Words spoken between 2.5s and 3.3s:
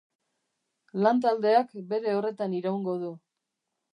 iraungo du.